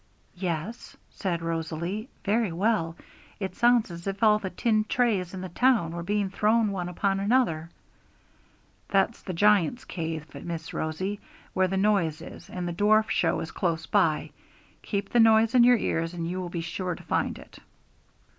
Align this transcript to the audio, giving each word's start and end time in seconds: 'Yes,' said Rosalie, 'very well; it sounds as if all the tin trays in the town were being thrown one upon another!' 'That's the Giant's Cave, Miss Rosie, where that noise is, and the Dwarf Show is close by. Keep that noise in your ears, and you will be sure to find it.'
'Yes,' 0.33 0.97
said 1.11 1.43
Rosalie, 1.43 2.09
'very 2.25 2.51
well; 2.51 2.95
it 3.39 3.55
sounds 3.55 3.91
as 3.91 4.07
if 4.07 4.23
all 4.23 4.39
the 4.39 4.49
tin 4.49 4.83
trays 4.85 5.31
in 5.35 5.41
the 5.41 5.49
town 5.49 5.91
were 5.91 6.01
being 6.01 6.27
thrown 6.31 6.71
one 6.71 6.89
upon 6.89 7.19
another!' 7.19 7.69
'That's 8.87 9.21
the 9.21 9.33
Giant's 9.35 9.85
Cave, 9.85 10.25
Miss 10.43 10.73
Rosie, 10.73 11.19
where 11.53 11.67
that 11.67 11.77
noise 11.77 12.19
is, 12.19 12.49
and 12.49 12.67
the 12.67 12.73
Dwarf 12.73 13.11
Show 13.11 13.41
is 13.41 13.51
close 13.51 13.85
by. 13.85 14.31
Keep 14.81 15.09
that 15.09 15.19
noise 15.19 15.53
in 15.53 15.63
your 15.63 15.77
ears, 15.77 16.15
and 16.15 16.27
you 16.27 16.41
will 16.41 16.49
be 16.49 16.61
sure 16.61 16.95
to 16.95 17.03
find 17.03 17.37
it.' 17.37 17.59